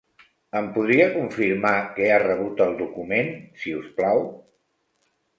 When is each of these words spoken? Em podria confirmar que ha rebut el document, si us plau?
Em 0.59 0.67
podria 0.77 1.03
confirmar 1.17 1.73
que 1.97 2.07
ha 2.13 2.17
rebut 2.23 2.63
el 2.65 2.73
document, 2.79 3.29
si 3.65 3.75
us 3.81 3.91
plau? 3.99 4.23